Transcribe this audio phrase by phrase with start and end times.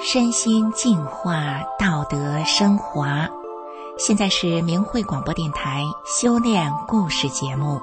[0.00, 3.28] 身心净化，道德升华。
[3.98, 7.78] 现在是明慧广播电台修炼故事节目。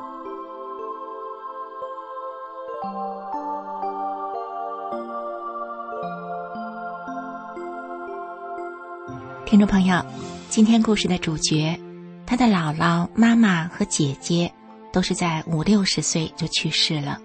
[9.46, 10.04] 听众朋友，
[10.50, 11.80] 今天故事的主角，
[12.26, 14.52] 他的姥姥、妈妈和姐姐
[14.92, 17.22] 都是在五六十岁就去世了。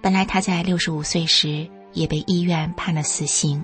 [0.00, 3.62] 本来他在六十五岁时也被医院判了死刑。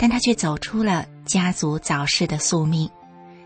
[0.00, 2.88] 但他却走出了家族早逝的宿命，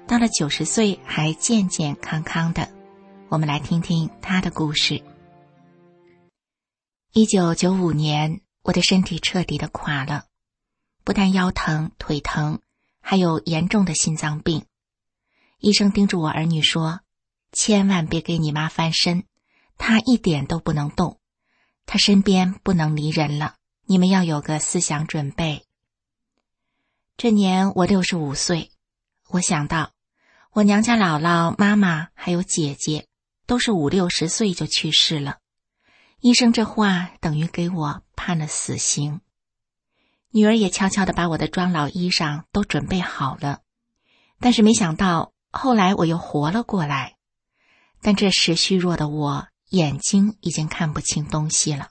[0.07, 2.69] 到了九十岁还健健康康的。
[3.31, 5.03] 我们来听听他的故事。
[7.15, 10.25] 一九九五年，我的身体彻底的垮了，
[11.05, 12.61] 不但腰疼、腿疼，
[13.03, 14.65] 还有严重的心脏病。
[15.59, 17.01] 医生叮嘱我儿女说
[17.53, 19.25] ：“千万别给你妈翻身，
[19.77, 21.21] 她一点都不能动，
[21.85, 23.57] 她身边不能离人了。
[23.85, 25.67] 你们要有个思想准备。”
[27.19, 28.71] 这年我六十五岁，
[29.29, 29.93] 我想到，
[30.53, 33.07] 我娘家姥姥、妈妈还有姐姐，
[33.47, 35.39] 都是五六十岁就去世了。
[36.21, 39.21] 医生这话等于给我判了死刑。
[40.35, 43.61] 女儿也悄悄的把我的装老衣裳都准备好了，
[44.41, 47.17] 但是没想到后来我又活了过来。
[48.01, 51.91] 但这时虚弱的我，眼睛已经看不清东西了。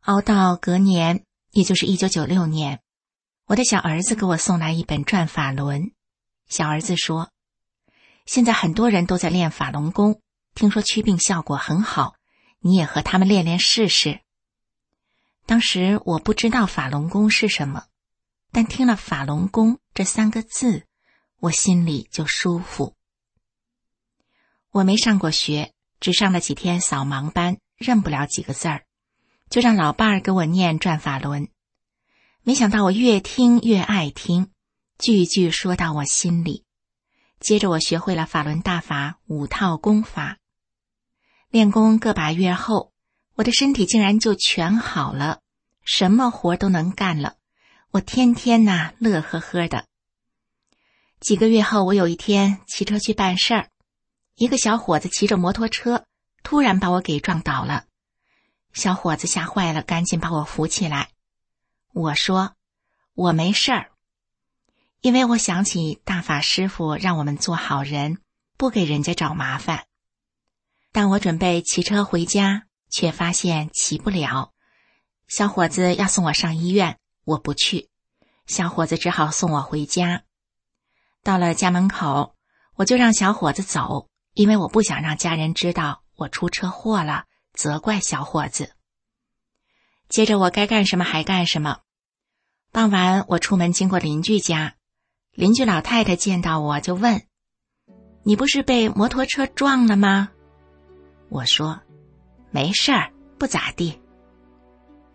[0.00, 2.80] 熬到隔年，也就是一九九六年。
[3.46, 5.92] 我的小儿子给我送来一本转法轮。
[6.48, 7.30] 小儿子说
[8.26, 10.20] ：“现在很多人都在练法轮功，
[10.54, 12.14] 听说祛病效果很好，
[12.58, 14.20] 你也和他们练练试试。”
[15.48, 17.86] 当时我不知道法轮功是什么，
[18.52, 20.84] 但听了“法轮功”这三个字，
[21.40, 22.94] 我心里就舒服。
[24.70, 28.84] 我没上过学，只上了几天扫盲班，认不了几个字儿，
[29.48, 31.48] 就让老伴儿给我念转法轮。
[32.42, 34.50] 没想到我越听越爱听，
[34.98, 36.66] 句句说到我心里。
[37.40, 40.36] 接着我学会了法轮大法五套功法，
[41.48, 42.92] 练功个把月后，
[43.38, 45.42] 我的身体竟然就全好了，
[45.84, 47.36] 什么活都能干了。
[47.92, 49.86] 我天天呐乐呵呵的。
[51.20, 53.68] 几个月后，我有一天骑车去办事儿，
[54.34, 56.04] 一个小伙子骑着摩托车，
[56.42, 57.84] 突然把我给撞倒了。
[58.72, 61.10] 小伙子吓坏了，赶紧把我扶起来。
[61.92, 62.56] 我说
[63.14, 63.92] ：“我没事儿，
[65.00, 68.18] 因为我想起大法师傅让我们做好人，
[68.56, 69.86] 不给人家找麻烦。
[70.90, 74.52] 当我准备骑车回家，却发现骑不了。
[75.26, 77.88] 小伙子要送我上医院，我不去。
[78.46, 80.22] 小伙子只好送我回家。
[81.22, 82.34] 到了家门口，
[82.76, 88.72] 我就让小伙子走，因为我不想让家人知道我出车祸了，责怪小伙子。
[90.08, 91.80] 接着我该干什么还干什么。”
[92.72, 94.76] 傍晚，我出门经过邻居家，
[95.32, 97.26] 邻居老太太见到我就问
[98.24, 100.30] ：“你不是被摩托车撞了吗？”
[101.28, 101.80] 我说
[102.50, 104.00] ：“没事儿，不咋地。”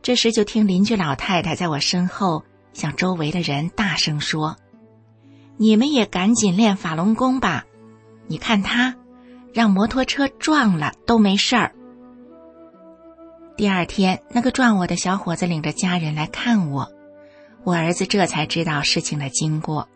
[0.02, 4.58] 这时就听邻居老太太在我身后向周围的人大声说
[5.58, 7.66] ：“你们也赶紧练法轮功吧！
[8.28, 8.96] 你看他，
[9.54, 11.74] 让摩托车撞了都没事儿。”
[13.56, 16.92] 第二天，那个撞我的小伙子领着家人来看我。
[17.64, 19.88] 我儿子这才知道事情的经过，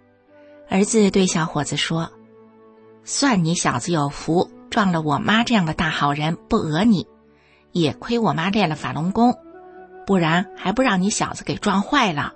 [0.70, 2.10] 儿子对小伙子说
[3.04, 7.06] ：“算你小子有福，撞了我妈这样的大好人不讹你，
[7.72, 9.38] 也亏我妈练了法轮功，
[10.06, 12.34] 不然还不让你小子给撞坏了。”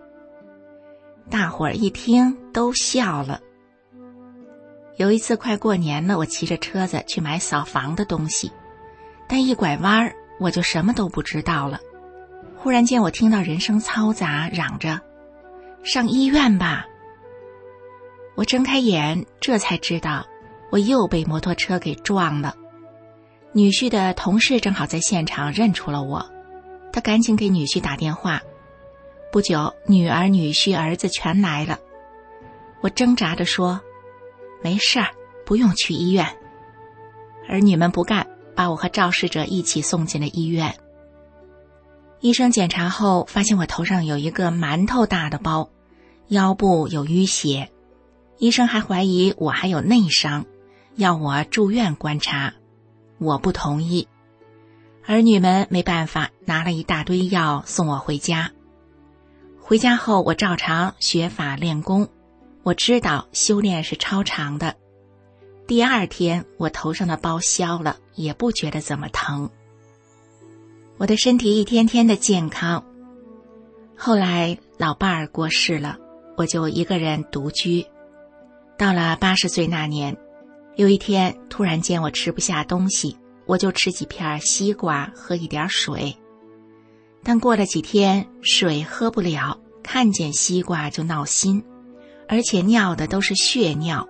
[1.29, 3.39] 大伙儿一听都笑了。
[4.97, 8.51] 有一次快过年了，我骑着车子去买扫房的东西，
[9.27, 11.79] 但一拐弯儿我就什么都不知道了。
[12.57, 14.99] 忽然间，我听到人声嘈杂，嚷着。
[15.83, 16.85] 上医院吧！
[18.35, 20.27] 我睁开眼，这才知道
[20.69, 22.55] 我又被摩托车给撞了。
[23.53, 26.25] 女婿的同事正好在现场，认出了我，
[26.93, 28.41] 他赶紧给女婿打电话。
[29.31, 31.77] 不久，女儿、女婿、儿子全来了。
[32.81, 33.81] 我挣扎着说
[34.63, 35.07] ：“没事儿，
[35.45, 36.25] 不用去医院。”
[37.49, 38.25] 儿女们不干，
[38.55, 40.73] 把我和肇事者一起送进了医院。
[42.21, 45.69] 医生检查后发现我头上有一个馒头大的包，
[46.29, 47.69] 腰部有淤血。
[48.37, 50.45] 医生还怀疑我还有内伤，
[50.95, 52.53] 要我住院观察。
[53.21, 54.07] 我不同意。
[55.05, 58.51] 儿女们没办法，拿了一大堆药送我回家。
[59.59, 62.09] 回家后，我照常学法练功。
[62.63, 64.75] 我知道修炼是超长的。
[65.67, 69.51] 第二天，我头上的包消了，也不觉得怎么疼。
[70.97, 72.83] 我的身体一天天的健康。
[73.95, 75.99] 后来，老伴儿过世了，
[76.37, 77.85] 我就一个人独居。
[78.77, 80.17] 到了八十岁那年，
[80.81, 86.11] 有一天突然间我吃不下东西，我就吃几片西瓜，喝一点水。
[87.21, 91.63] 但过了几天，水喝不了，看见西瓜就闹心，
[92.27, 94.09] 而且尿的都是血尿。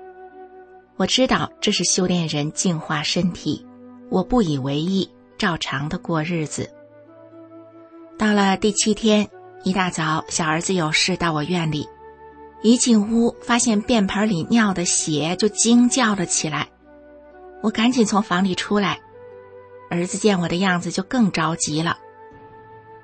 [0.95, 3.65] 我知道这是修炼人净化身体，
[4.09, 6.71] 我不以为意，照常的过日子。
[8.18, 9.27] 到了第七天，
[9.65, 11.85] 一大早，小儿子有事到我院里，
[12.62, 16.69] 一进屋发现便盆里尿的血，就惊叫了起来。
[17.63, 19.00] 我赶紧从房里出来，
[19.90, 21.98] 儿子见我的样子就更着急了。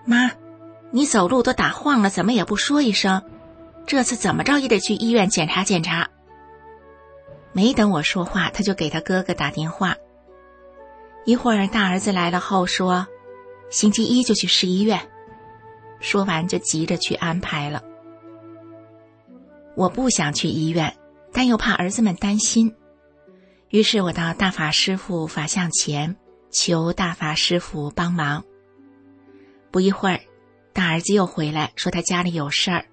[0.06, 0.31] 妈，
[0.92, 3.24] 你走路都打晃了，怎么也不说一声？
[3.86, 6.10] 这次怎么着也得去医院检查检查。
[7.51, 9.95] 没等我说话，他就给他哥哥打电话。
[11.25, 13.07] 一会儿，大儿子来了后说。
[13.69, 15.10] 星期一就去市医院，
[16.00, 17.83] 说完就急着去安排了。
[19.77, 20.97] 我不想去医院，
[21.31, 22.75] 但又怕儿子们担心，
[23.69, 26.18] 于是我到大法师傅法像前
[26.50, 28.44] 求大法师傅帮忙。
[29.69, 30.19] 不一会儿，
[30.74, 32.85] 大儿子又回来，说他家里有事儿，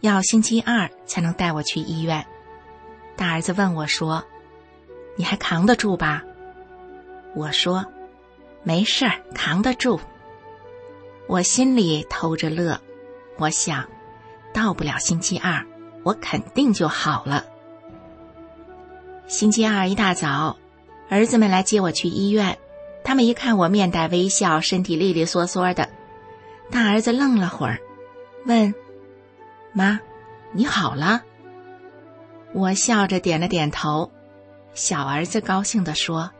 [0.00, 2.24] 要星期二才能带我去医院。
[3.16, 4.24] 大儿子问我说
[5.18, 6.22] ：“你还扛得住吧？”
[7.34, 7.84] 我说
[8.62, 10.00] ：“没事儿，扛得住。”
[11.26, 12.80] 我心里偷着乐，
[13.38, 13.88] 我想，
[14.54, 15.66] 到不了星期二，
[16.02, 17.44] 我肯定就好了。
[19.26, 20.56] 星期二一大早，
[21.08, 22.58] 儿子们来接我去医院，
[23.04, 25.88] 他们一看我面带微笑，身体利利索索的，
[26.70, 27.78] 大儿子愣了会儿，
[28.46, 28.74] 问
[29.72, 30.00] ：“妈，
[30.52, 31.22] 你好了？”
[32.54, 34.10] 我笑着点了点头，
[34.74, 36.30] 小儿子高兴地说：“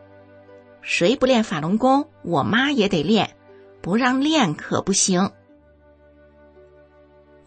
[0.80, 3.34] 谁不练法轮功，我妈也得练。”
[3.80, 5.30] 不让练可不行。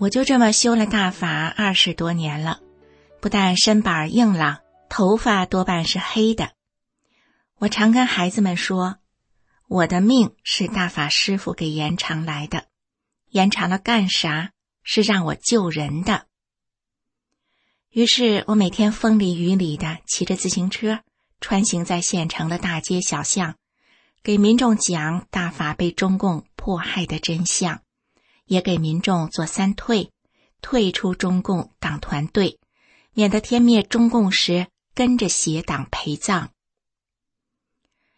[0.01, 2.59] 我就这么修了大法二十多年了，
[3.19, 6.53] 不但身板硬朗，头发多半是黑的。
[7.59, 8.97] 我常跟孩子们说，
[9.67, 12.65] 我的命是大法师傅给延长来的，
[13.29, 14.53] 延长了干啥？
[14.81, 16.25] 是让我救人的。
[17.91, 21.01] 于是我每天风里雨里的骑着自行车，
[21.39, 23.53] 穿行在县城的大街小巷。
[24.23, 27.83] 给民众讲大法被中共迫害的真相，
[28.51, 30.11] 也给民众做三退：
[30.61, 32.59] 退出中共党团队，
[33.13, 36.49] 免得天灭中共时跟着邪党陪葬。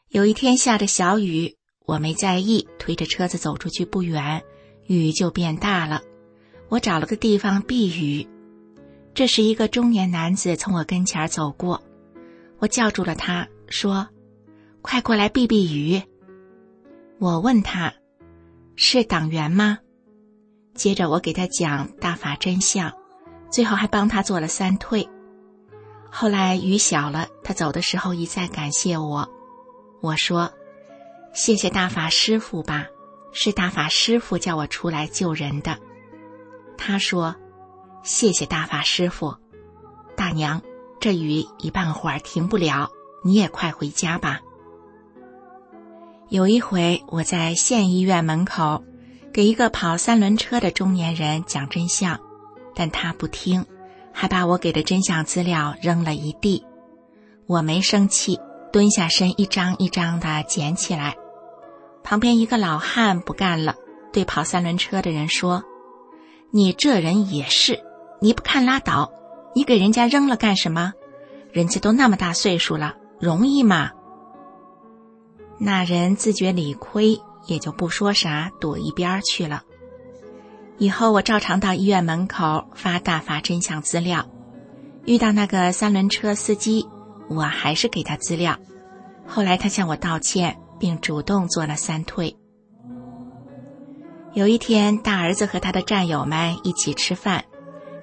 [0.10, 4.44] 有一天下着小雨，我没在意，推着车子走出去不远，
[4.88, 6.02] 雨就变大了。
[6.68, 8.28] 我找了个地方避雨。
[9.14, 11.84] 这时，一个中年男子从我跟前走过，
[12.58, 14.10] 我叫住了他，说。
[14.82, 16.02] 快过来避避雨！
[17.20, 17.94] 我问他
[18.76, 19.78] ：“是党员吗？”
[20.74, 22.92] 接着我给他讲大法真相，
[23.52, 25.08] 最后还帮他做了三退。
[26.10, 29.30] 后来雨小了，他走的时候一再感谢我。
[30.02, 30.52] 我说
[31.34, 32.86] ：“谢谢大法师傅吧，
[33.32, 35.78] 是大法师傅叫我出来救人的。”
[36.78, 37.36] 他说
[38.04, 39.36] ：“谢谢大法师傅，
[40.16, 40.62] 大娘，
[41.00, 42.90] 这雨一半会儿停不了，
[43.24, 44.42] 你也快回家吧。”
[46.30, 48.84] 有一回，我在县医院门口，
[49.34, 52.20] 给一个跑三轮车的中年人讲真相，
[52.76, 53.66] 但他不听，
[54.12, 56.64] 还把我给的真相资料扔了一地。
[57.48, 58.40] 我没生气，
[58.72, 61.16] 蹲下身一张一张的捡起来。
[62.04, 63.76] 旁边一个老汉不干了，
[64.12, 65.64] 对跑三轮车的人说
[66.54, 67.84] ：“你这人也是，
[68.22, 69.12] 你不看拉倒，
[69.56, 70.94] 你给人家扔了干什么？
[71.52, 73.90] 人家都那么大岁数了，容易吗？”
[75.58, 79.64] 那人自觉理亏，也就不说啥，躲一边去了。
[80.78, 84.26] 以后我照常到医院门口发大法真相资料，
[85.06, 86.88] 遇到那个三轮车司机，
[87.30, 88.58] 我还是给他资料。
[89.28, 92.36] 后来他向我道歉，并主动做了三退。
[94.34, 97.46] 有一天，大儿子和他的战友们一起吃饭，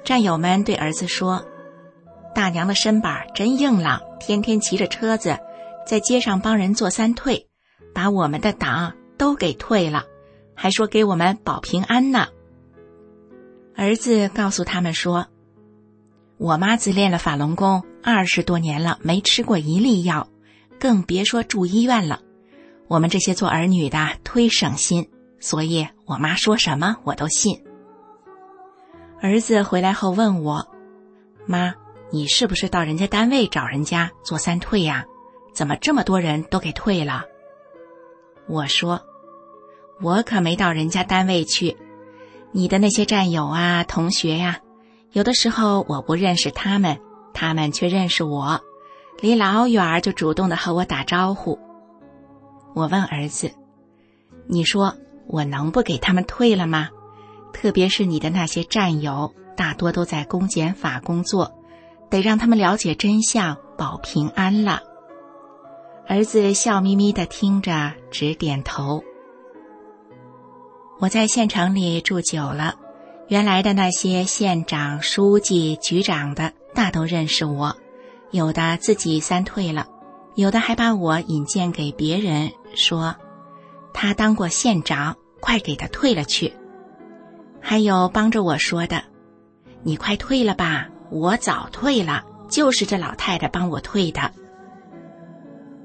[0.04, 1.44] 战友们对儿子说
[2.35, 5.37] ：“大娘的身板真硬朗，天天骑着车子。”
[5.87, 7.49] 在街上帮人做三退，
[7.92, 10.06] 把我们的党都给退了，
[10.54, 12.28] 还说给我们保平安呢。
[13.76, 15.26] 儿子告诉他们说
[16.40, 20.26] ：“我妈自练了法轮功二十多年了，没吃过一粒药，
[20.78, 22.22] 更别说住医院了。
[22.88, 25.06] 我们这些做儿女的忒省心，
[25.38, 27.62] 所以我妈说什么我都信。”
[29.20, 30.66] 儿子回来后问我
[31.44, 31.74] ：“妈，
[32.10, 35.04] 你是不是到人家单位找人家做三退呀？
[35.52, 37.26] 怎么这么多人都给退了？”
[38.48, 39.00] 我说
[40.02, 41.76] ：“我可没到人家单位去，
[42.52, 44.59] 你的那些战友啊、同学呀，
[45.12, 46.99] 有的时候我不认识他们，
[47.35, 48.61] 他们却认识我，
[49.21, 51.59] 离老远就主动的和我打招呼。”
[52.75, 53.50] 我问儿子
[54.49, 54.95] ：“你说
[55.26, 56.88] 我能不给他们退了吗？
[57.52, 61.52] 特别是你的那些战友，大多都在公检法工作，
[62.09, 64.80] 得让他们了解真相，保平安了。”
[66.09, 69.04] 儿子笑眯眯的听着，直点头。
[71.00, 72.75] 我在县城里住久了，
[73.28, 77.75] 原来的那些县长、书记、局长的，大都认识我，
[78.33, 79.87] 有的自己三退了，
[80.35, 82.52] 有的还把我引荐给别人。
[82.75, 83.16] 说，
[83.95, 86.52] 他当过县长，快给他退了去。
[87.62, 89.02] 还有帮着我说的，
[89.83, 94.30] 你快退了吧，我早退了，就是这老太太帮我退的。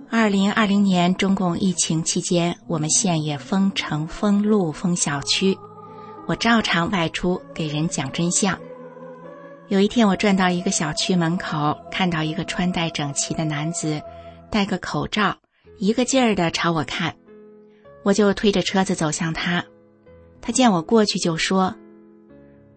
[0.10, 5.58] 二零二零年中共疫情期间，我们县也封城、封路、封小区，
[6.28, 8.58] 我照常外出给人讲真相。
[9.68, 14.02] 有一天，我转到一个小区门口，看到一个穿戴整齐的男子，
[14.52, 15.36] 戴个口罩。
[15.78, 17.14] 一个劲儿的朝我看，
[18.04, 19.66] 我就推着车子走向他。
[20.40, 21.76] 他见我过去就说：“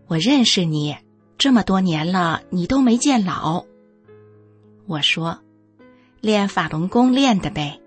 [0.09, 0.97] 我认识你，
[1.37, 3.65] 这么多年了，你都没见老。”
[4.89, 5.39] 我说
[6.21, 7.81] ：“练法轮功练的呗。”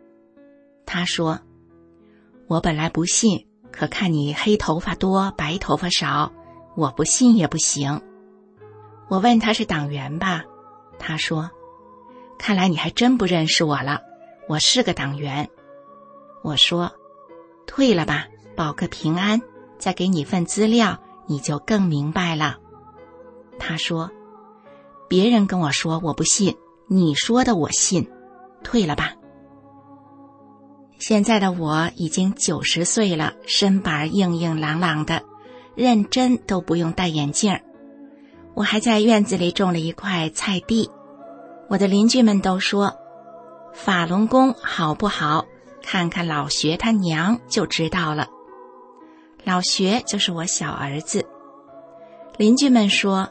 [0.85, 1.39] 他说
[2.47, 6.31] ：“我本来不信，可看你黑头发多，白头发少，
[6.75, 8.01] 我不信也不行。”
[9.09, 10.43] 我问他是党员吧，
[10.97, 11.49] 他说
[12.39, 14.01] ：“看来你还真不认识我了。”
[14.47, 15.49] 我是个党员，
[16.41, 16.91] 我说，
[17.65, 19.41] 退了吧，保个平安，
[19.77, 22.57] 再给你份资料，你就更明白了。
[23.57, 24.11] 他说，
[25.07, 26.57] 别人跟我说我不信，
[26.87, 28.05] 你说的我信，
[28.63, 29.13] 退了吧。
[30.99, 35.23] 现在的我已经九十岁了，身板硬硬朗朗的，
[35.75, 37.59] 认真都不用戴眼镜。
[38.53, 40.89] 我还在院子里种了一块菜地，
[41.69, 42.93] 我的邻居们都说。
[43.73, 45.45] 法轮功好不好？
[45.81, 48.27] 看看老学他娘就知道了。
[49.43, 51.25] 老学就是我小儿子。
[52.37, 53.27] 邻居们说，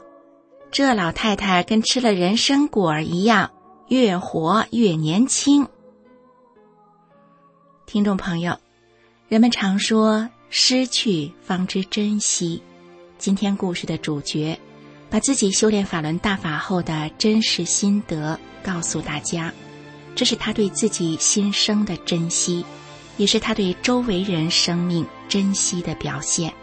[0.71, 3.51] 这老太太跟吃了人参果儿一样，
[3.91, 5.67] 越活越年轻。
[7.85, 8.57] 听众朋友，
[9.27, 12.63] 人们常说失去方知珍惜。
[13.17, 14.57] 今天故事的主角，
[15.09, 19.53] 把自己修炼法轮大法后的真实心得告诉大家。
[20.15, 22.63] 这是他对自己新生的珍惜，
[23.17, 26.53] 也是他对周围人生命珍惜的表现。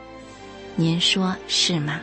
[0.76, 2.00] 您说是吗？